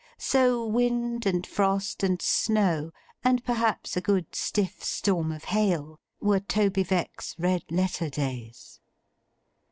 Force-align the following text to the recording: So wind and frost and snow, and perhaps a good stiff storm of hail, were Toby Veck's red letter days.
So 0.17 0.65
wind 0.65 1.27
and 1.27 1.45
frost 1.45 2.01
and 2.01 2.19
snow, 2.19 2.91
and 3.23 3.43
perhaps 3.45 3.95
a 3.95 4.01
good 4.01 4.33
stiff 4.33 4.83
storm 4.83 5.31
of 5.31 5.43
hail, 5.43 5.99
were 6.19 6.39
Toby 6.39 6.81
Veck's 6.81 7.35
red 7.37 7.65
letter 7.69 8.09
days. 8.09 8.79